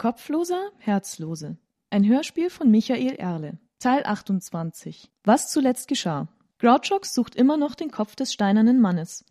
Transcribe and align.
Kopfloser, 0.00 0.70
Herzlose. 0.78 1.56
Ein 1.90 2.06
Hörspiel 2.06 2.50
von 2.50 2.70
Michael 2.70 3.16
Erle. 3.16 3.58
Teil 3.80 4.04
28. 4.04 5.10
Was 5.24 5.50
zuletzt 5.50 5.88
geschah. 5.88 6.28
Grouchox 6.60 7.14
sucht 7.14 7.34
immer 7.34 7.56
noch 7.56 7.74
den 7.74 7.90
Kopf 7.90 8.14
des 8.14 8.32
steinernen 8.32 8.80
Mannes. 8.80 9.24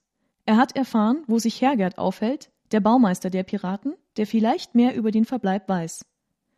Er 0.46 0.58
hat 0.58 0.76
erfahren, 0.76 1.24
wo 1.26 1.40
sich 1.40 1.62
Hergert 1.62 1.98
aufhält, 1.98 2.52
der 2.74 2.82
Baumeister 2.82 3.30
der 3.30 3.44
Piraten, 3.44 3.94
der 4.18 4.28
vielleicht 4.28 4.76
mehr 4.76 4.94
über 4.94 5.12
den 5.12 5.24
Verbleib 5.24 5.70
weiß. 5.70 6.04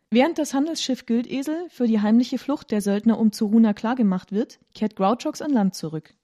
Während 0.09 0.39
das 0.39 0.55
Handelsschiff 0.55 1.05
Güldesel 1.05 1.69
für 1.69 1.85
die 1.85 2.01
heimliche 2.01 2.39
Flucht 2.39 2.71
der 2.71 2.81
Söldner 2.81 3.19
um 3.19 3.31
Zuruna 3.31 3.73
klargemacht 3.73 4.31
wird, 4.31 4.59
kehrt 4.73 4.95
Grouchox 4.95 5.39
an 5.39 5.51
Land 5.51 5.75
zurück. 5.75 6.15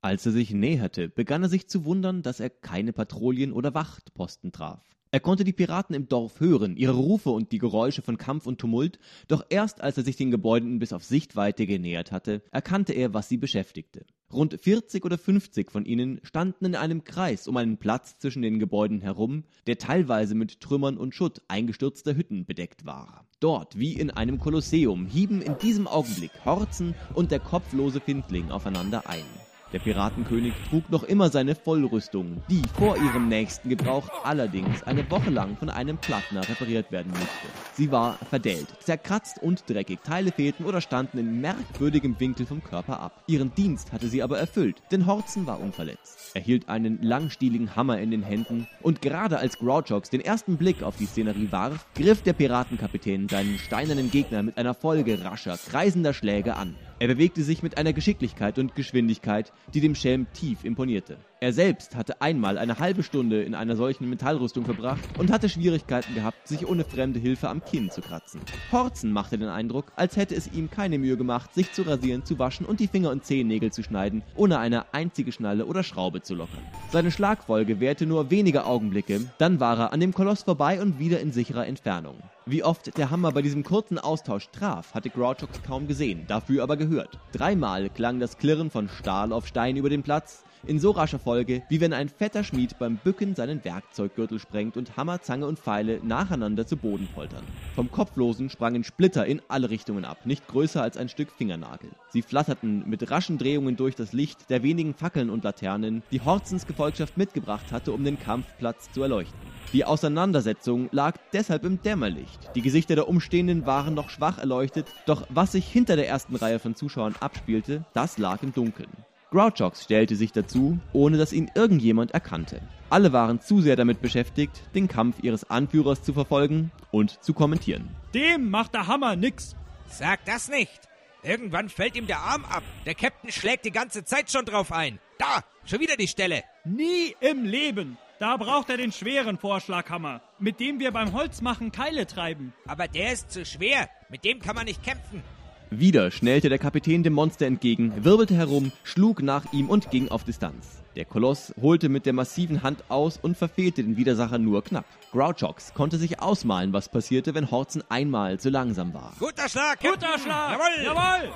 Als 0.00 0.24
er 0.26 0.32
sich 0.32 0.52
näherte, 0.52 1.08
begann 1.08 1.42
er 1.42 1.48
sich 1.48 1.68
zu 1.68 1.84
wundern, 1.84 2.22
dass 2.22 2.38
er 2.38 2.50
keine 2.50 2.92
Patrouillen 2.92 3.52
oder 3.52 3.74
Wachtposten 3.74 4.52
traf. 4.52 4.84
Er 5.10 5.18
konnte 5.18 5.42
die 5.42 5.52
Piraten 5.52 5.96
im 5.96 6.08
Dorf 6.08 6.38
hören, 6.38 6.76
ihre 6.76 6.92
Rufe 6.92 7.30
und 7.30 7.50
die 7.50 7.58
Geräusche 7.58 8.02
von 8.02 8.16
Kampf 8.16 8.46
und 8.46 8.60
Tumult, 8.60 9.00
doch 9.26 9.44
erst 9.48 9.80
als 9.80 9.96
er 9.96 10.04
sich 10.04 10.14
den 10.16 10.30
Gebäuden 10.30 10.78
bis 10.78 10.92
auf 10.92 11.02
Sichtweite 11.02 11.66
genähert 11.66 12.12
hatte, 12.12 12.42
erkannte 12.52 12.92
er, 12.92 13.12
was 13.12 13.28
sie 13.28 13.38
beschäftigte. 13.38 14.06
Rund 14.32 14.60
40 14.60 15.04
oder 15.04 15.18
50 15.18 15.72
von 15.72 15.84
ihnen 15.84 16.20
standen 16.22 16.66
in 16.66 16.74
einem 16.76 17.02
Kreis 17.02 17.48
um 17.48 17.56
einen 17.56 17.78
Platz 17.78 18.18
zwischen 18.18 18.42
den 18.42 18.60
Gebäuden 18.60 19.00
herum, 19.00 19.44
der 19.66 19.78
teilweise 19.78 20.36
mit 20.36 20.60
Trümmern 20.60 20.98
und 20.98 21.14
Schutt 21.14 21.42
eingestürzter 21.48 22.14
Hütten 22.14 22.44
bedeckt 22.44 22.84
war. 22.84 23.26
Dort, 23.40 23.78
wie 23.78 23.94
in 23.94 24.10
einem 24.10 24.38
Kolosseum, 24.38 25.06
hieben 25.06 25.42
in 25.42 25.58
diesem 25.58 25.88
Augenblick 25.88 26.32
Horzen 26.44 26.94
und 27.14 27.32
der 27.32 27.40
kopflose 27.40 28.00
Findling 28.00 28.50
aufeinander 28.50 29.08
ein. 29.08 29.24
Der 29.74 29.80
Piratenkönig 29.80 30.54
trug 30.70 30.88
noch 30.88 31.02
immer 31.02 31.28
seine 31.28 31.54
Vollrüstung, 31.54 32.42
die 32.48 32.62
vor 32.78 32.96
ihrem 32.96 33.28
nächsten 33.28 33.68
Gebrauch 33.68 34.08
allerdings 34.24 34.82
eine 34.84 35.08
Woche 35.10 35.28
lang 35.28 35.58
von 35.58 35.68
einem 35.68 35.98
Plattner 35.98 36.40
repariert 36.48 36.90
werden 36.90 37.10
musste. 37.10 37.28
Sie 37.74 37.92
war 37.92 38.14
verdellt, 38.30 38.68
zerkratzt 38.80 39.42
und 39.42 39.68
dreckig, 39.68 39.98
Teile 40.02 40.32
fehlten 40.32 40.64
oder 40.64 40.80
standen 40.80 41.18
in 41.18 41.42
merkwürdigem 41.42 42.18
Winkel 42.18 42.46
vom 42.46 42.64
Körper 42.64 42.98
ab. 42.98 43.22
Ihren 43.26 43.54
Dienst 43.54 43.92
hatte 43.92 44.08
sie 44.08 44.22
aber 44.22 44.38
erfüllt, 44.38 44.82
denn 44.90 45.04
Horzen 45.04 45.46
war 45.46 45.60
unverletzt. 45.60 46.32
Er 46.32 46.40
hielt 46.40 46.70
einen 46.70 47.02
langstieligen 47.02 47.76
Hammer 47.76 47.98
in 47.98 48.10
den 48.10 48.22
Händen 48.22 48.66
und 48.80 49.02
gerade 49.02 49.38
als 49.38 49.58
Grouchox 49.58 50.08
den 50.08 50.22
ersten 50.22 50.56
Blick 50.56 50.82
auf 50.82 50.96
die 50.96 51.06
Szenerie 51.06 51.52
warf, 51.52 51.86
griff 51.94 52.22
der 52.22 52.32
Piratenkapitän 52.32 53.28
seinen 53.28 53.58
steinernen 53.58 54.10
Gegner 54.10 54.42
mit 54.42 54.56
einer 54.56 54.72
Folge 54.72 55.22
rascher, 55.22 55.58
kreisender 55.58 56.14
Schläge 56.14 56.56
an. 56.56 56.74
Er 57.00 57.06
bewegte 57.06 57.42
sich 57.42 57.62
mit 57.62 57.78
einer 57.78 57.92
Geschicklichkeit 57.92 58.58
und 58.58 58.74
Geschwindigkeit, 58.74 59.52
die 59.74 59.80
dem 59.80 59.94
Schelm 59.94 60.26
tief 60.32 60.64
imponierte. 60.64 61.18
Er 61.40 61.52
selbst 61.52 61.94
hatte 61.94 62.20
einmal 62.20 62.58
eine 62.58 62.80
halbe 62.80 63.04
Stunde 63.04 63.44
in 63.44 63.54
einer 63.54 63.76
solchen 63.76 64.10
Metallrüstung 64.10 64.64
verbracht 64.64 65.04
und 65.18 65.30
hatte 65.30 65.48
Schwierigkeiten 65.48 66.16
gehabt, 66.16 66.48
sich 66.48 66.66
ohne 66.66 66.82
fremde 66.82 67.20
Hilfe 67.20 67.48
am 67.48 67.64
Kinn 67.64 67.92
zu 67.92 68.00
kratzen. 68.00 68.40
Horzen 68.72 69.12
machte 69.12 69.38
den 69.38 69.48
Eindruck, 69.48 69.92
als 69.94 70.16
hätte 70.16 70.34
es 70.34 70.52
ihm 70.52 70.68
keine 70.68 70.98
Mühe 70.98 71.16
gemacht, 71.16 71.54
sich 71.54 71.72
zu 71.72 71.82
rasieren, 71.82 72.24
zu 72.24 72.40
waschen 72.40 72.66
und 72.66 72.80
die 72.80 72.88
Finger 72.88 73.10
und 73.10 73.24
Zehennägel 73.24 73.70
zu 73.70 73.84
schneiden, 73.84 74.24
ohne 74.34 74.58
eine 74.58 74.92
einzige 74.92 75.30
Schnalle 75.30 75.66
oder 75.66 75.84
Schraube 75.84 76.22
zu 76.22 76.34
lockern. 76.34 76.58
Seine 76.90 77.12
Schlagfolge 77.12 77.78
währte 77.78 78.04
nur 78.04 78.32
wenige 78.32 78.64
Augenblicke, 78.64 79.20
dann 79.38 79.60
war 79.60 79.78
er 79.78 79.92
an 79.92 80.00
dem 80.00 80.14
Koloss 80.14 80.42
vorbei 80.42 80.82
und 80.82 80.98
wieder 80.98 81.20
in 81.20 81.30
sicherer 81.30 81.68
Entfernung. 81.68 82.16
Wie 82.46 82.64
oft 82.64 82.96
der 82.98 83.10
Hammer 83.10 83.30
bei 83.30 83.42
diesem 83.42 83.62
kurzen 83.62 83.98
Austausch 83.98 84.48
traf, 84.50 84.92
hatte 84.92 85.10
Grouchox 85.10 85.62
kaum 85.62 85.86
gesehen, 85.86 86.24
dafür 86.26 86.64
aber 86.64 86.76
gehört. 86.76 87.20
Dreimal 87.30 87.90
klang 87.90 88.18
das 88.18 88.38
Klirren 88.38 88.70
von 88.70 88.88
Stahl 88.88 89.32
auf 89.32 89.46
Stein 89.46 89.76
über 89.76 89.90
den 89.90 90.02
Platz, 90.02 90.44
in 90.66 90.78
so 90.78 90.90
rascher 90.90 91.18
Folge, 91.18 91.62
wie 91.68 91.80
wenn 91.80 91.92
ein 91.92 92.08
fetter 92.08 92.44
Schmied 92.44 92.78
beim 92.78 92.96
Bücken 92.96 93.34
seinen 93.34 93.64
Werkzeuggürtel 93.64 94.38
sprengt 94.38 94.76
und 94.76 94.96
Hammer, 94.96 95.22
Zange 95.22 95.46
und 95.46 95.58
Pfeile 95.58 96.00
nacheinander 96.02 96.66
zu 96.66 96.76
Boden 96.76 97.08
poltern. 97.14 97.44
Vom 97.74 97.90
Kopflosen 97.90 98.50
sprangen 98.50 98.84
Splitter 98.84 99.26
in 99.26 99.42
alle 99.48 99.70
Richtungen 99.70 100.04
ab, 100.04 100.18
nicht 100.24 100.46
größer 100.48 100.82
als 100.82 100.96
ein 100.96 101.08
Stück 101.08 101.30
Fingernagel. 101.30 101.90
Sie 102.10 102.22
flatterten 102.22 102.88
mit 102.88 103.10
raschen 103.10 103.38
Drehungen 103.38 103.76
durch 103.76 103.94
das 103.94 104.12
Licht 104.12 104.50
der 104.50 104.62
wenigen 104.62 104.94
Fackeln 104.94 105.30
und 105.30 105.44
Laternen, 105.44 106.02
die 106.10 106.20
Horzens 106.20 106.66
Gefolgschaft 106.66 107.16
mitgebracht 107.16 107.72
hatte, 107.72 107.92
um 107.92 108.04
den 108.04 108.18
Kampfplatz 108.18 108.90
zu 108.92 109.02
erleuchten. 109.02 109.38
Die 109.72 109.84
Auseinandersetzung 109.84 110.88
lag 110.92 111.16
deshalb 111.34 111.64
im 111.64 111.82
Dämmerlicht. 111.82 112.50
Die 112.54 112.62
Gesichter 112.62 112.94
der 112.94 113.08
Umstehenden 113.08 113.66
waren 113.66 113.92
noch 113.92 114.08
schwach 114.08 114.38
erleuchtet, 114.38 114.86
doch 115.04 115.26
was 115.28 115.52
sich 115.52 115.68
hinter 115.68 115.96
der 115.96 116.08
ersten 116.08 116.36
Reihe 116.36 116.58
von 116.58 116.74
Zuschauern 116.74 117.14
abspielte, 117.20 117.84
das 117.92 118.16
lag 118.16 118.42
im 118.42 118.54
Dunkeln. 118.54 118.88
Grouchox 119.30 119.84
stellte 119.84 120.16
sich 120.16 120.32
dazu, 120.32 120.78
ohne 120.92 121.18
dass 121.18 121.34
ihn 121.34 121.50
irgendjemand 121.54 122.12
erkannte. 122.12 122.62
Alle 122.88 123.12
waren 123.12 123.42
zu 123.42 123.60
sehr 123.60 123.76
damit 123.76 124.00
beschäftigt, 124.00 124.62
den 124.74 124.88
Kampf 124.88 125.16
ihres 125.22 125.50
Anführers 125.50 126.02
zu 126.02 126.14
verfolgen 126.14 126.70
und 126.90 127.22
zu 127.22 127.34
kommentieren. 127.34 127.94
Dem 128.14 128.48
macht 128.48 128.72
der 128.72 128.86
Hammer 128.86 129.16
nix. 129.16 129.54
Sag 129.90 130.24
das 130.24 130.48
nicht. 130.48 130.80
Irgendwann 131.22 131.68
fällt 131.68 131.96
ihm 131.96 132.06
der 132.06 132.20
Arm 132.20 132.44
ab. 132.46 132.62
Der 132.86 132.94
Captain 132.94 133.30
schlägt 133.30 133.66
die 133.66 133.70
ganze 133.70 134.04
Zeit 134.04 134.30
schon 134.30 134.46
drauf 134.46 134.72
ein. 134.72 134.98
Da, 135.18 135.44
schon 135.66 135.80
wieder 135.80 135.96
die 135.96 136.08
Stelle. 136.08 136.42
Nie 136.64 137.14
im 137.20 137.44
Leben. 137.44 137.98
Da 138.18 138.36
braucht 138.36 138.70
er 138.70 138.78
den 138.78 138.92
schweren 138.92 139.38
Vorschlaghammer, 139.38 140.22
mit 140.38 140.58
dem 140.58 140.80
wir 140.80 140.90
beim 140.90 141.12
Holzmachen 141.12 141.70
Keile 141.70 142.06
treiben. 142.06 142.54
Aber 142.66 142.88
der 142.88 143.12
ist 143.12 143.30
zu 143.30 143.44
schwer. 143.44 143.90
Mit 144.08 144.24
dem 144.24 144.40
kann 144.40 144.56
man 144.56 144.64
nicht 144.64 144.82
kämpfen. 144.82 145.22
Wieder 145.70 146.10
schnellte 146.10 146.48
der 146.48 146.58
Kapitän 146.58 147.02
dem 147.02 147.12
Monster 147.12 147.44
entgegen, 147.44 147.92
wirbelte 148.02 148.34
herum, 148.34 148.72
schlug 148.84 149.22
nach 149.22 149.52
ihm 149.52 149.68
und 149.68 149.90
ging 149.90 150.08
auf 150.08 150.24
Distanz. 150.24 150.82
Der 150.96 151.04
Koloss 151.04 151.52
holte 151.60 151.90
mit 151.90 152.06
der 152.06 152.14
massiven 152.14 152.62
Hand 152.62 152.84
aus 152.88 153.18
und 153.20 153.36
verfehlte 153.36 153.82
den 153.82 153.98
Widersacher 153.98 154.38
nur 154.38 154.64
knapp. 154.64 154.86
Grouchox 155.12 155.74
konnte 155.74 155.98
sich 155.98 156.20
ausmalen, 156.20 156.72
was 156.72 156.88
passierte, 156.88 157.34
wenn 157.34 157.50
Horzen 157.50 157.84
einmal 157.90 158.40
zu 158.40 158.48
langsam 158.48 158.94
war. 158.94 159.12
Guter 159.18 159.46
Schlag, 159.46 159.78
Captain. 159.80 159.92
Guter 159.92 160.18
Schlag! 160.18 160.52
Jawohl! 160.52 160.84
Jawohl! 160.84 161.32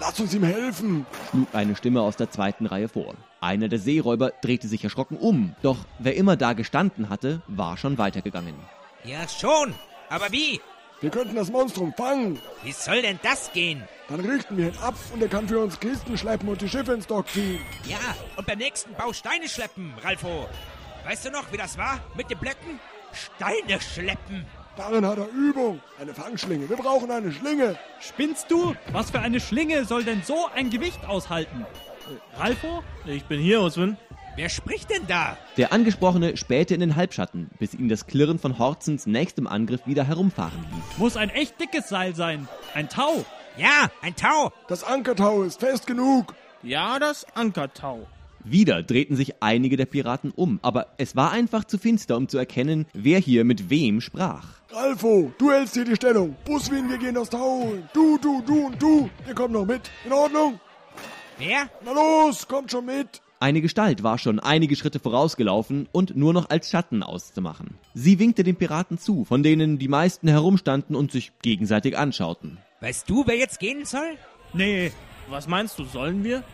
Lass 0.00 0.20
uns 0.20 0.34
ihm 0.34 0.42
helfen! 0.42 1.04
schlug 1.30 1.48
eine 1.52 1.76
Stimme 1.76 2.00
aus 2.00 2.16
der 2.16 2.30
zweiten 2.30 2.64
Reihe 2.64 2.88
vor. 2.88 3.14
Einer 3.40 3.68
der 3.68 3.78
Seeräuber 3.78 4.32
drehte 4.40 4.68
sich 4.68 4.84
erschrocken 4.84 5.18
um, 5.18 5.54
doch 5.62 5.78
wer 5.98 6.16
immer 6.16 6.36
da 6.36 6.54
gestanden 6.54 7.10
hatte, 7.10 7.42
war 7.46 7.76
schon 7.76 7.98
weitergegangen. 7.98 8.54
Ja, 9.04 9.28
schon. 9.28 9.74
Aber 10.08 10.32
wie? 10.32 10.60
Wir 11.00 11.10
könnten 11.10 11.36
das 11.36 11.50
Monstrum 11.50 11.92
fangen. 11.94 12.40
Wie 12.62 12.72
soll 12.72 13.02
denn 13.02 13.20
das 13.22 13.52
gehen? 13.52 13.82
Dann 14.08 14.20
richten 14.20 14.56
wir 14.56 14.68
ihn 14.68 14.78
ab 14.78 14.94
und 15.12 15.20
er 15.20 15.28
kann 15.28 15.46
für 15.46 15.60
uns 15.60 15.78
Kisten 15.78 16.16
schleppen 16.16 16.48
und 16.48 16.60
die 16.60 16.68
Schiffe 16.68 16.94
ins 16.94 17.06
Dock 17.06 17.28
ziehen. 17.28 17.60
Ja, 17.86 17.98
und 18.36 18.46
beim 18.46 18.58
nächsten 18.58 18.94
Bau 18.94 19.12
Steine 19.12 19.48
schleppen, 19.48 19.92
Ralfo. 20.02 20.48
Weißt 21.04 21.26
du 21.26 21.30
noch, 21.30 21.52
wie 21.52 21.58
das 21.58 21.76
war 21.76 22.00
mit 22.16 22.30
den 22.30 22.38
Blöcken? 22.38 22.80
Steine 23.12 23.80
schleppen. 23.80 24.46
Darin 24.76 25.06
hat 25.06 25.18
er 25.18 25.28
Übung. 25.28 25.80
Eine 26.00 26.14
Fangschlinge. 26.14 26.68
Wir 26.68 26.76
brauchen 26.76 27.10
eine 27.10 27.32
Schlinge. 27.32 27.78
Spinnst 28.00 28.50
du? 28.50 28.74
Was 28.92 29.10
für 29.10 29.20
eine 29.20 29.40
Schlinge 29.40 29.84
soll 29.84 30.04
denn 30.04 30.22
so 30.22 30.48
ein 30.54 30.70
Gewicht 30.70 31.04
aushalten? 31.06 31.66
Ralfo? 32.38 32.82
Ich 33.04 33.24
bin 33.24 33.40
hier, 33.40 33.60
Oswin. 33.60 33.96
Wer 34.36 34.50
spricht 34.50 34.90
denn 34.90 35.06
da? 35.08 35.38
Der 35.56 35.72
Angesprochene 35.72 36.36
spähte 36.36 36.74
in 36.74 36.80
den 36.80 36.94
Halbschatten, 36.94 37.48
bis 37.58 37.72
ihn 37.72 37.88
das 37.88 38.06
Klirren 38.06 38.38
von 38.38 38.58
Horzens 38.58 39.06
nächstem 39.06 39.46
Angriff 39.46 39.86
wieder 39.86 40.04
herumfahren 40.04 40.62
ließ. 40.74 40.98
Muss 40.98 41.16
ein 41.16 41.30
echt 41.30 41.58
dickes 41.58 41.88
Seil 41.88 42.14
sein. 42.14 42.46
Ein 42.74 42.90
Tau. 42.90 43.24
Ja, 43.56 43.90
ein 44.02 44.14
Tau. 44.14 44.52
Das 44.68 44.84
Ankertau 44.84 45.42
ist 45.42 45.60
fest 45.60 45.86
genug. 45.86 46.34
Ja, 46.62 46.98
das 46.98 47.24
Ankertau. 47.34 48.06
Wieder 48.44 48.82
drehten 48.82 49.16
sich 49.16 49.42
einige 49.42 49.78
der 49.78 49.86
Piraten 49.86 50.32
um, 50.32 50.58
aber 50.60 50.88
es 50.98 51.16
war 51.16 51.32
einfach 51.32 51.64
zu 51.64 51.78
finster, 51.78 52.18
um 52.18 52.28
zu 52.28 52.36
erkennen, 52.36 52.84
wer 52.92 53.18
hier 53.18 53.44
mit 53.44 53.70
wem 53.70 54.02
sprach. 54.02 54.44
Ralfo, 54.70 55.32
du 55.38 55.50
hältst 55.50 55.72
hier 55.74 55.86
die 55.86 55.96
Stellung. 55.96 56.36
Buswin, 56.44 56.90
wir 56.90 56.98
gehen 56.98 57.14
das 57.14 57.30
Tau 57.30 57.62
holen. 57.62 57.88
Du, 57.94 58.18
du, 58.18 58.42
du 58.42 58.66
und 58.66 58.82
du. 58.82 59.08
Ihr 59.26 59.34
kommt 59.34 59.54
noch 59.54 59.64
mit. 59.64 59.90
In 60.04 60.12
Ordnung? 60.12 60.60
Wer? 61.38 61.70
Na 61.82 61.92
los, 61.92 62.46
kommt 62.46 62.70
schon 62.70 62.84
mit. 62.84 63.22
Eine 63.38 63.60
Gestalt 63.60 64.02
war 64.02 64.16
schon 64.16 64.40
einige 64.40 64.76
Schritte 64.76 64.98
vorausgelaufen 64.98 65.88
und 65.92 66.16
nur 66.16 66.32
noch 66.32 66.48
als 66.48 66.70
Schatten 66.70 67.02
auszumachen. 67.02 67.74
Sie 67.92 68.18
winkte 68.18 68.44
den 68.44 68.56
Piraten 68.56 68.98
zu, 68.98 69.26
von 69.26 69.42
denen 69.42 69.78
die 69.78 69.88
meisten 69.88 70.26
herumstanden 70.26 70.96
und 70.96 71.12
sich 71.12 71.32
gegenseitig 71.42 71.98
anschauten. 71.98 72.56
Weißt 72.80 73.10
du, 73.10 73.24
wer 73.26 73.36
jetzt 73.36 73.60
gehen 73.60 73.84
soll? 73.84 74.16
Nee. 74.54 74.90
Was 75.28 75.48
meinst 75.48 75.78
du, 75.78 75.84
sollen 75.84 76.24
wir? 76.24 76.44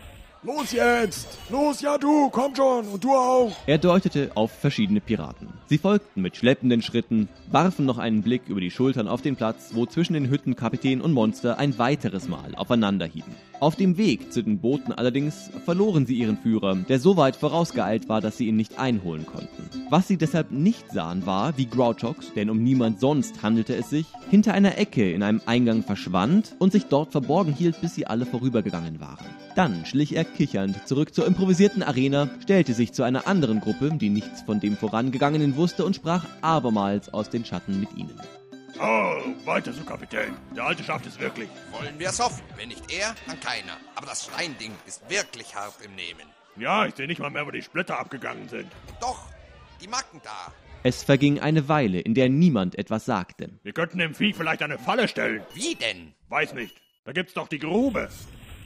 Los 0.45 0.73
jetzt. 0.73 1.39
Los, 1.49 1.79
ja 1.79 1.97
du, 1.97 2.29
komm 2.29 2.53
schon. 2.53 2.85
Und 2.87 3.01
du 3.01 3.11
auch. 3.11 3.55
Er 3.65 3.77
deutete 3.77 4.31
auf 4.35 4.51
verschiedene 4.51 4.99
Piraten. 4.99 5.47
Sie 5.67 5.77
folgten 5.77 6.21
mit 6.21 6.35
schleppenden 6.35 6.81
Schritten, 6.81 7.29
warfen 7.49 7.85
noch 7.85 7.97
einen 7.97 8.23
Blick 8.23 8.41
über 8.47 8.59
die 8.59 8.71
Schultern 8.71 9.07
auf 9.07 9.21
den 9.21 9.37
Platz, 9.37 9.69
wo 9.73 9.85
zwischen 9.85 10.15
den 10.15 10.29
Hütten 10.29 10.57
Kapitän 10.57 10.99
und 10.99 11.13
Monster 11.13 11.59
ein 11.59 11.77
weiteres 11.77 12.27
Mal 12.27 12.55
aufeinander 12.55 13.05
hieben. 13.05 13.33
Auf 13.63 13.77
dem 13.77 13.95
Weg 13.95 14.33
zu 14.33 14.43
den 14.43 14.59
Booten 14.59 14.91
allerdings 14.91 15.49
verloren 15.63 16.05
sie 16.05 16.15
ihren 16.15 16.37
Führer, 16.37 16.75
der 16.75 16.99
so 16.99 17.15
weit 17.15 17.37
vorausgeeilt 17.37 18.09
war, 18.09 18.19
dass 18.19 18.35
sie 18.35 18.47
ihn 18.47 18.57
nicht 18.57 18.77
einholen 18.77 19.25
konnten. 19.25 19.69
Was 19.89 20.05
sie 20.05 20.17
deshalb 20.17 20.51
nicht 20.51 20.91
sahen, 20.91 21.25
war, 21.25 21.57
wie 21.57 21.67
Grouchox, 21.67 22.33
denn 22.33 22.49
um 22.49 22.61
niemand 22.61 22.99
sonst 22.99 23.41
handelte 23.41 23.73
es 23.73 23.89
sich, 23.89 24.05
hinter 24.29 24.53
einer 24.53 24.77
Ecke 24.77 25.09
in 25.13 25.23
einem 25.23 25.39
Eingang 25.45 25.81
verschwand 25.81 26.57
und 26.59 26.73
sich 26.73 26.87
dort 26.87 27.13
verborgen 27.13 27.53
hielt, 27.53 27.79
bis 27.79 27.95
sie 27.95 28.05
alle 28.05 28.25
vorübergegangen 28.25 28.99
waren. 28.99 29.27
Dann 29.55 29.85
schlich 29.85 30.13
er 30.13 30.25
kichernd 30.25 30.85
zurück 30.85 31.13
zur 31.13 31.25
improvisierten 31.25 31.83
Arena, 31.83 32.29
stellte 32.41 32.73
sich 32.73 32.91
zu 32.91 33.03
einer 33.03 33.27
anderen 33.27 33.61
Gruppe, 33.61 33.91
die 33.93 34.09
nichts 34.09 34.41
von 34.41 34.59
dem 34.59 34.75
Vorangegangenen 34.75 35.55
wusste, 35.55 35.85
und 35.85 35.95
sprach 35.95 36.25
abermals 36.41 37.13
aus 37.13 37.29
den 37.29 37.45
Schatten 37.45 37.79
mit 37.79 37.95
ihnen. 37.95 38.19
Oh, 38.79 39.21
weiter 39.45 39.71
so, 39.71 39.83
Kapitän. 39.83 40.35
Der 40.55 40.65
Alte 40.65 40.83
schafft 40.83 41.05
es 41.05 41.19
wirklich. 41.19 41.49
Wollen 41.71 41.97
wir 41.99 42.09
es 42.09 42.19
hoffen. 42.19 42.43
Wenn 42.55 42.69
nicht 42.69 42.91
er, 42.91 43.13
dann 43.27 43.39
keiner. 43.39 43.77
Aber 43.95 44.07
das 44.07 44.25
Steinding 44.25 44.71
ist 44.87 45.07
wirklich 45.09 45.55
hart 45.55 45.75
im 45.83 45.93
Nehmen. 45.95 46.27
Ja, 46.57 46.85
ich 46.85 46.95
sehe 46.95 47.07
nicht 47.07 47.19
mal 47.19 47.29
mehr, 47.29 47.45
wo 47.45 47.51
die 47.51 47.61
Splitter 47.61 47.99
abgegangen 47.99 48.49
sind. 48.49 48.71
Doch, 48.99 49.27
die 49.81 49.87
Macken 49.87 50.21
da. 50.23 50.51
Es 50.83 51.03
verging 51.03 51.39
eine 51.39 51.69
Weile, 51.69 51.99
in 51.99 52.13
der 52.13 52.29
niemand 52.29 52.77
etwas 52.77 53.05
sagte. 53.05 53.49
Wir 53.63 53.73
könnten 53.73 53.99
dem 53.99 54.13
Vieh 54.15 54.33
vielleicht 54.33 54.61
eine 54.61 54.77
Falle 54.77 55.07
stellen. 55.07 55.43
Wie 55.53 55.75
denn? 55.75 56.13
Weiß 56.29 56.53
nicht. 56.53 56.75
Da 57.05 57.11
gibt's 57.11 57.33
doch 57.33 57.47
die 57.47 57.59
Grube. 57.59 58.09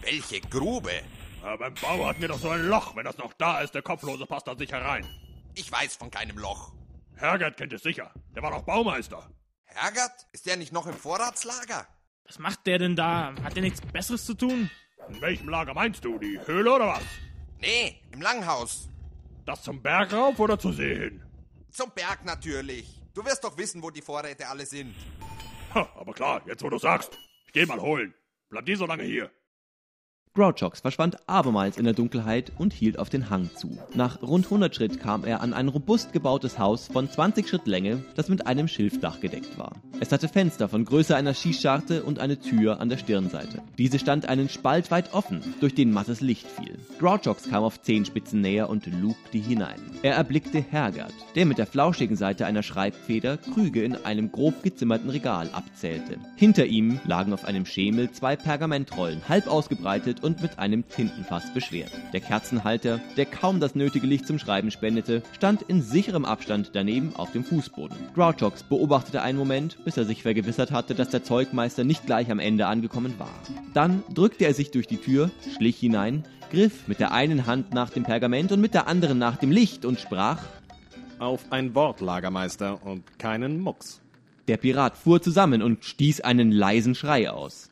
Welche 0.02 0.42
Grube? 0.42 0.92
Aber 1.44 1.58
beim 1.58 1.74
Bau 1.76 2.08
hatten 2.08 2.22
wir 2.22 2.28
doch 2.30 2.40
so 2.40 2.50
ein 2.50 2.68
Loch. 2.68 2.96
Wenn 2.96 3.06
das 3.06 3.18
noch 3.18 3.34
da 3.34 3.62
ist, 3.62 3.76
der 3.76 3.82
Kopflose 3.82 4.26
passt 4.26 4.48
da 4.48 4.56
sicher 4.56 4.82
rein. 4.82 5.06
Ich 5.54 5.72
weiß 5.72 5.96
von 5.96 6.10
keinem 6.10 6.38
Loch. 6.38 6.72
Hergert 7.16 7.58
kennt 7.58 7.74
es 7.74 7.84
sicher. 7.84 8.12
Der 8.36 8.44
war 8.44 8.52
doch 8.52 8.64
Baumeister. 8.64 9.30
Hergert? 9.68 10.28
Ist 10.32 10.46
der 10.46 10.58
nicht 10.58 10.74
noch 10.74 10.88
im 10.88 10.94
Vorratslager? 10.94 11.88
Was 12.26 12.40
macht 12.40 12.66
der 12.66 12.80
denn 12.80 12.96
da? 12.96 13.34
Hat 13.44 13.56
der 13.56 13.64
nichts 13.64 13.82
Besseres 13.82 14.26
zu 14.26 14.34
tun? 14.34 14.70
In 15.10 15.22
welchem 15.22 15.50
Lager 15.50 15.74
meinst 15.74 16.04
du? 16.04 16.18
Die 16.20 16.40
Höhle 16.46 16.74
oder 16.74 16.88
was? 16.88 17.04
Nee, 17.60 18.02
im 18.12 18.22
Langhaus. 18.22 18.90
Das 19.46 19.64
zum 19.64 19.82
Berg 19.82 20.12
rauf 20.12 20.40
oder 20.40 20.60
zu 20.60 20.72
See 20.74 20.96
hin? 20.96 21.24
Zum 21.72 21.92
Berg 21.92 22.26
natürlich. 22.26 23.02
Du 23.14 23.24
wirst 23.24 23.44
doch 23.44 23.58
wissen, 23.58 23.82
wo 23.82 23.90
die 23.90 24.02
Vorräte 24.02 24.48
alle 24.48 24.66
sind. 24.66 24.94
Ha, 25.74 25.90
aber 25.96 26.14
klar, 26.14 26.42
jetzt 26.46 26.64
wo 26.64 26.70
du 26.70 26.78
sagst. 26.78 27.18
Ich 27.46 27.54
geh 27.54 27.66
mal 27.66 27.80
holen. 27.80 28.14
Bleib 28.50 28.66
die 28.66 28.76
so 28.76 28.86
lange 28.86 29.04
hier. 29.04 29.32
Grouchox 30.38 30.82
verschwand 30.82 31.18
abermals 31.28 31.80
in 31.80 31.86
der 31.86 31.96
Dunkelheit 31.96 32.52
und 32.60 32.72
hielt 32.72 33.00
auf 33.00 33.10
den 33.10 33.32
Hang 33.32 33.50
zu. 33.56 33.76
Nach 33.96 34.22
rund 34.22 34.46
100 34.46 34.76
Schritt 34.76 35.00
kam 35.00 35.26
er 35.26 35.42
an 35.42 35.52
ein 35.52 35.68
robust 35.68 36.14
gebautes 36.14 36.60
Haus 36.60 36.90
von 36.94 37.10
20 37.10 37.50
Schritt 37.50 37.66
Länge, 37.66 38.04
das 38.14 38.30
mit 38.30 38.46
einem 38.46 38.68
Schilfdach 38.68 39.20
gedeckt 39.20 39.58
war. 39.58 39.72
Es 40.00 40.12
hatte 40.12 40.28
Fenster 40.28 40.70
von 40.70 40.86
Größe 40.86 41.16
einer 41.16 41.34
Schießscharte 41.34 42.04
und 42.04 42.20
eine 42.20 42.40
Tür 42.40 42.80
an 42.80 42.90
der 42.90 43.00
Stirnseite. 43.00 43.64
Diese 43.80 43.98
stand 43.98 44.30
einen 44.30 44.48
Spalt 44.48 44.92
weit 44.92 45.12
offen, 45.12 45.42
durch 45.60 45.74
den 45.74 45.92
mattes 45.92 46.22
Licht 46.22 46.46
fiel. 46.46 46.78
Grouchox 47.00 47.50
kam 47.50 47.64
auf 47.64 47.82
Zehenspitzen 47.82 48.40
näher 48.40 48.70
und 48.70 48.86
lugte 48.86 49.40
hinein. 49.40 49.82
Er 50.04 50.14
erblickte 50.14 50.60
Hergert, 50.60 51.16
der 51.34 51.48
mit 51.48 51.58
der 51.58 51.66
flauschigen 51.66 52.16
Seite 52.16 52.46
einer 52.46 52.62
Schreibfeder 52.62 53.38
Krüge 53.38 53.84
in 53.84 53.96
einem 54.06 54.32
grob 54.32 54.62
gezimmerten 54.62 55.10
Regal 55.10 55.50
abzählte. 55.52 56.20
Hinter 56.36 56.68
ihm 56.68 57.00
lagen 57.08 57.34
auf 57.34 57.44
einem 57.44 57.66
Schemel 57.66 58.12
zwei 58.12 58.36
Pergamentrollen, 58.36 59.28
halb 59.28 59.48
ausgebreitet 59.48 60.27
und 60.28 60.42
mit 60.42 60.60
einem 60.60 60.88
Tintenfass 60.88 61.54
beschwert. 61.54 61.92
Der 62.14 62.20
Kerzenhalter, 62.20 63.00
der 63.16 63.26
kaum 63.26 63.60
das 63.60 63.76
nötige 63.76 64.06
Licht 64.06 64.28
zum 64.28 64.38
Schreiben 64.38 64.72
spendete, 64.72 65.24
stand 65.32 65.62
in 65.64 65.82
sicherem 65.82 66.26
Abstand 66.26 66.72
daneben 66.74 67.16
auf 67.16 67.32
dem 67.32 67.46
Fußboden. 67.46 67.98
Grouchox 68.14 68.64
beobachtete 68.64 69.22
einen 69.22 69.38
Moment, 69.38 69.84
bis 69.86 69.96
er 69.96 70.04
sich 70.04 70.24
vergewissert 70.24 70.72
hatte, 70.72 70.96
dass 70.96 71.10
der 71.10 71.24
Zeugmeister 71.24 71.86
nicht 71.86 72.06
gleich 72.06 72.30
am 72.30 72.40
Ende 72.40 72.68
angekommen 72.68 73.18
war. 73.18 73.32
Dann 73.74 74.04
drückte 74.14 74.46
er 74.46 74.54
sich 74.54 74.70
durch 74.72 74.86
die 74.86 74.98
Tür, 74.98 75.32
schlich 75.56 75.78
hinein, 75.78 76.26
griff 76.52 76.88
mit 76.90 77.00
der 77.00 77.14
einen 77.14 77.46
Hand 77.46 77.74
nach 77.74 77.90
dem 77.90 78.04
Pergament 78.04 78.52
und 78.52 78.60
mit 78.60 78.74
der 78.74 78.88
anderen 78.88 79.18
nach 79.18 79.38
dem 79.38 79.52
Licht 79.52 79.86
und 79.86 80.00
sprach 80.00 80.42
Auf 81.20 81.46
ein 81.52 81.74
Wort, 81.74 82.02
Lagermeister, 82.02 82.86
und 82.86 83.18
keinen 83.18 83.62
Mucks. 83.62 84.02
Der 84.50 84.58
Pirat 84.58 84.98
fuhr 84.98 85.22
zusammen 85.22 85.62
und 85.62 85.86
stieß 85.86 86.22
einen 86.22 86.52
leisen 86.52 86.96
Schrei 86.96 87.30
aus. 87.30 87.70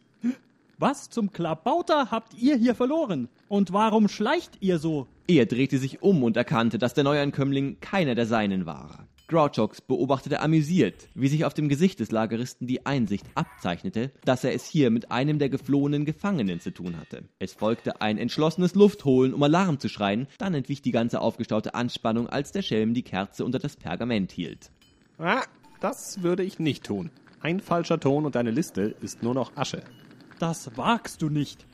Was 0.77 1.09
zum 1.09 1.31
Klabauter 1.31 2.11
habt 2.11 2.33
ihr 2.33 2.57
hier 2.57 2.75
verloren? 2.75 3.29
Und 3.47 3.71
warum 3.71 4.09
schleicht 4.09 4.57
ihr 4.59 4.77
so? 4.77 5.07
Er 5.25 5.45
drehte 5.45 5.77
sich 5.77 6.01
um 6.01 6.21
und 6.21 6.35
erkannte, 6.35 6.77
dass 6.77 6.93
der 6.93 7.05
Neuankömmling 7.05 7.77
keiner 7.79 8.13
der 8.13 8.25
Seinen 8.25 8.65
war. 8.65 9.07
Grouchox 9.27 9.79
beobachtete 9.79 10.41
amüsiert, 10.41 11.07
wie 11.15 11.29
sich 11.29 11.45
auf 11.45 11.53
dem 11.53 11.69
Gesicht 11.69 12.01
des 12.01 12.11
Lageristen 12.11 12.67
die 12.67 12.85
Einsicht 12.85 13.25
abzeichnete, 13.35 14.11
dass 14.25 14.43
er 14.43 14.53
es 14.53 14.65
hier 14.65 14.91
mit 14.91 15.11
einem 15.11 15.39
der 15.39 15.49
geflohenen 15.49 16.03
Gefangenen 16.03 16.59
zu 16.59 16.71
tun 16.71 16.97
hatte. 16.99 17.23
Es 17.39 17.53
folgte 17.53 18.01
ein 18.01 18.17
entschlossenes 18.17 18.75
Luftholen, 18.75 19.33
um 19.33 19.41
Alarm 19.41 19.79
zu 19.79 19.87
schreien, 19.87 20.27
dann 20.37 20.53
entwich 20.53 20.81
die 20.81 20.91
ganze 20.91 21.21
aufgestaute 21.21 21.73
Anspannung, 21.73 22.27
als 22.27 22.51
der 22.51 22.61
Schelm 22.61 22.93
die 22.93 23.03
Kerze 23.03 23.45
unter 23.45 23.59
das 23.59 23.77
Pergament 23.77 24.31
hielt. 24.31 24.71
Ah, 25.17 25.43
das 25.79 26.21
würde 26.21 26.43
ich 26.43 26.59
nicht 26.59 26.83
tun. 26.83 27.09
Ein 27.39 27.61
falscher 27.61 27.99
Ton 27.99 28.25
und 28.25 28.35
deine 28.35 28.51
Liste 28.51 28.95
ist 29.01 29.23
nur 29.23 29.33
noch 29.33 29.55
Asche. 29.55 29.81
Das 30.39 30.75
wagst 30.75 31.21
du 31.21 31.29
nicht. 31.29 31.65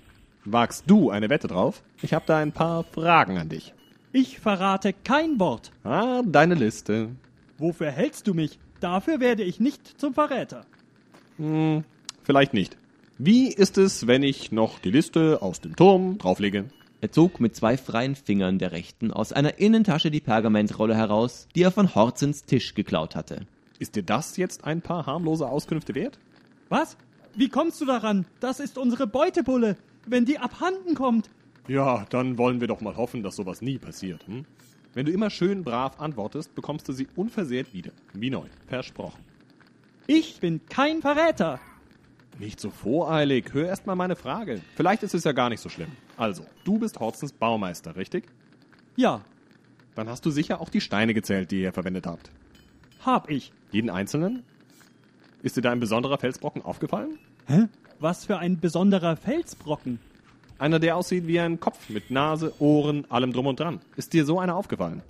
Wagst 0.45 0.85
du 0.87 1.09
eine 1.09 1.29
Wette 1.29 1.47
drauf? 1.47 1.81
Ich 2.01 2.13
habe 2.13 2.25
da 2.27 2.37
ein 2.37 2.51
paar 2.51 2.83
Fragen 2.83 3.37
an 3.37 3.49
dich. 3.49 3.73
Ich 4.11 4.39
verrate 4.39 4.93
kein 4.93 5.39
Wort. 5.39 5.71
Ah, 5.83 6.21
deine 6.25 6.55
Liste. 6.55 7.09
Wofür 7.57 7.91
hältst 7.91 8.27
du 8.27 8.33
mich? 8.33 8.59
Dafür 8.79 9.19
werde 9.19 9.43
ich 9.43 9.59
nicht 9.59 9.99
zum 9.99 10.13
Verräter. 10.13 10.65
Hm, 11.37 11.83
vielleicht 12.23 12.53
nicht. 12.53 12.77
Wie 13.17 13.53
ist 13.53 13.77
es, 13.77 14.07
wenn 14.07 14.23
ich 14.23 14.51
noch 14.51 14.79
die 14.79 14.89
Liste 14.89 15.41
aus 15.41 15.61
dem 15.61 15.75
Turm 15.75 16.17
drauflege? 16.17 16.65
Er 17.01 17.11
zog 17.11 17.39
mit 17.39 17.55
zwei 17.55 17.77
freien 17.77 18.15
Fingern 18.15 18.59
der 18.59 18.71
rechten 18.71 19.11
aus 19.11 19.33
einer 19.33 19.59
Innentasche 19.59 20.11
die 20.11 20.21
Pergamentrolle 20.21 20.95
heraus, 20.95 21.47
die 21.55 21.63
er 21.63 21.71
von 21.71 21.95
Horzens 21.95 22.45
Tisch 22.45 22.73
geklaut 22.75 23.15
hatte. 23.15 23.45
Ist 23.79 23.95
dir 23.95 24.03
das 24.03 24.37
jetzt 24.37 24.63
ein 24.65 24.81
paar 24.81 25.05
harmlose 25.05 25.47
Auskünfte 25.47 25.95
wert? 25.95 26.19
Was? 26.69 26.97
Wie 27.35 27.49
kommst 27.49 27.79
du 27.81 27.85
daran? 27.85 28.25
Das 28.39 28.59
ist 28.59 28.77
unsere 28.77 29.07
Beutebulle. 29.07 29.77
Wenn 30.05 30.25
die 30.25 30.37
abhanden 30.39 30.95
kommt. 30.95 31.29
Ja, 31.67 32.05
dann 32.09 32.37
wollen 32.37 32.59
wir 32.59 32.67
doch 32.67 32.81
mal 32.81 32.97
hoffen, 32.97 33.23
dass 33.23 33.35
sowas 33.35 33.61
nie 33.61 33.77
passiert. 33.77 34.25
Hm? 34.27 34.45
Wenn 34.93 35.05
du 35.05 35.11
immer 35.11 35.29
schön 35.29 35.63
brav 35.63 35.99
antwortest, 35.99 36.53
bekommst 36.55 36.87
du 36.89 36.93
sie 36.93 37.07
unversehrt 37.15 37.73
wieder. 37.73 37.91
Wie 38.13 38.29
neu. 38.29 38.47
Versprochen. 38.67 39.21
Ich 40.07 40.39
bin 40.39 40.59
kein 40.67 41.01
Verräter. 41.01 41.59
Nicht 42.39 42.59
so 42.59 42.71
voreilig. 42.71 43.53
Hör 43.53 43.67
erst 43.67 43.85
mal 43.85 43.95
meine 43.95 44.15
Frage. 44.15 44.61
Vielleicht 44.75 45.03
ist 45.03 45.13
es 45.13 45.23
ja 45.23 45.31
gar 45.31 45.49
nicht 45.49 45.61
so 45.61 45.69
schlimm. 45.69 45.91
Also, 46.17 46.43
du 46.65 46.79
bist 46.79 46.99
Horzens 46.99 47.31
Baumeister, 47.31 47.95
richtig? 47.95 48.25
Ja, 48.95 49.21
Dann 49.95 50.09
hast 50.09 50.25
du 50.25 50.31
sicher 50.31 50.59
auch 50.61 50.69
die 50.69 50.81
Steine 50.81 51.13
gezählt, 51.13 51.51
die 51.51 51.61
ihr 51.61 51.73
verwendet 51.73 52.07
habt. 52.07 52.31
hab 53.05 53.29
ich. 53.29 53.53
Jeden 53.71 53.89
einzelnen? 53.89 54.43
Ist 55.43 55.57
dir 55.57 55.61
da 55.61 55.71
ein 55.71 55.79
besonderer 55.79 56.17
Felsbrocken 56.17 56.61
aufgefallen? 56.61 57.17
Hä? 57.47 57.67
Was 57.99 58.25
für 58.25 58.37
ein 58.37 58.59
besonderer 58.59 59.15
Felsbrocken. 59.15 59.99
Einer, 60.59 60.79
der 60.79 60.95
aussieht 60.95 61.25
wie 61.25 61.39
ein 61.39 61.59
Kopf 61.59 61.89
mit 61.89 62.11
Nase, 62.11 62.53
Ohren, 62.59 63.09
allem 63.09 63.33
drum 63.33 63.47
und 63.47 63.59
dran. 63.59 63.79
Ist 63.95 64.13
dir 64.13 64.25
so 64.25 64.39
einer 64.39 64.55
aufgefallen? 64.55 65.01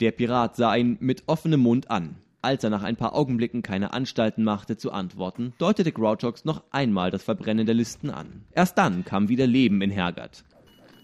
Der 0.00 0.10
Pirat 0.10 0.56
sah 0.56 0.74
ihn 0.74 0.96
mit 1.00 1.22
offenem 1.26 1.60
Mund 1.60 1.90
an. 1.90 2.16
Als 2.42 2.64
er 2.64 2.70
nach 2.70 2.82
ein 2.82 2.96
paar 2.96 3.14
Augenblicken 3.14 3.62
keine 3.62 3.92
Anstalten 3.92 4.42
machte 4.44 4.76
zu 4.76 4.92
antworten, 4.92 5.52
deutete 5.58 5.92
Grouchox 5.92 6.44
noch 6.44 6.62
einmal 6.70 7.10
das 7.10 7.22
Verbrennen 7.22 7.66
der 7.66 7.74
Listen 7.74 8.10
an. 8.10 8.44
Erst 8.52 8.78
dann 8.78 9.04
kam 9.04 9.28
wieder 9.28 9.46
Leben 9.46 9.82
in 9.82 9.90
Hergert. 9.90 10.44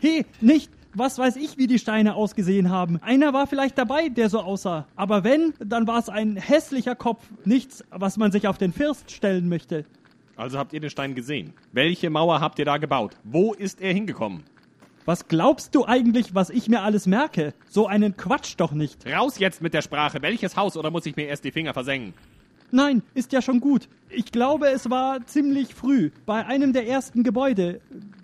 He, 0.01 0.25
nicht! 0.41 0.71
Was 0.97 1.19
weiß 1.19 1.37
ich, 1.37 1.59
wie 1.59 1.67
die 1.67 1.81
Steine 1.81 2.15
ausgesehen 2.15 2.71
haben. 2.71 3.01
Einer 3.03 3.33
war 3.33 3.49
vielleicht 3.49 3.77
dabei, 3.77 4.09
der 4.09 4.31
so 4.31 4.41
aussah. 4.41 4.87
Aber 4.95 5.25
wenn, 5.25 5.53
dann 5.59 5.89
war 5.89 5.99
es 5.99 6.09
ein 6.09 6.37
hässlicher 6.37 6.95
Kopf. 6.95 7.25
Nichts, 7.45 7.85
was 7.91 8.17
man 8.17 8.31
sich 8.31 8.47
auf 8.47 8.59
den 8.59 8.73
First 8.73 9.11
stellen 9.11 9.49
möchte. 9.49 9.85
Also 10.37 10.57
habt 10.57 10.73
ihr 10.73 10.81
den 10.81 10.91
Stein 10.91 11.17
gesehen. 11.17 11.53
Welche 11.73 12.11
Mauer 12.11 12.41
habt 12.41 12.61
ihr 12.61 12.65
da 12.65 12.77
gebaut? 12.77 13.17
Wo 13.25 13.53
ist 13.53 13.81
er 13.81 13.93
hingekommen? 13.93 14.45
Was 15.05 15.27
glaubst 15.27 15.75
du 15.75 15.85
eigentlich, 15.85 16.35
was 16.35 16.49
ich 16.49 16.69
mir 16.69 16.83
alles 16.83 17.07
merke? 17.07 17.55
So 17.69 17.89
einen 17.89 18.17
Quatsch 18.17 18.55
doch 18.57 18.73
nicht. 18.73 19.05
Raus 19.07 19.39
jetzt 19.39 19.63
mit 19.63 19.75
der 19.75 19.83
Sprache. 19.83 20.23
Welches 20.23 20.57
Haus 20.57 20.77
oder 20.77 20.91
muss 20.93 21.07
ich 21.07 21.17
mir 21.17 21.27
erst 21.27 21.45
die 21.45 21.53
Finger 21.53 21.75
versengen? 21.75 22.15
Nein, 22.71 23.03
ist 23.15 23.33
ja 23.33 23.43
schon 23.43 23.61
gut. 23.61 23.89
Ich 24.09 24.33
glaube, 24.33 24.69
es 24.69 24.89
war 24.91 25.25
ziemlich 25.27 25.75
früh, 25.75 26.11
bei 26.25 26.47
einem 26.47 26.73
der 26.73 26.89
ersten 26.89 27.23
Gebäude. 27.23 27.81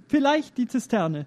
Vielleicht 0.08 0.56
die 0.56 0.66
Zisterne. 0.66 1.26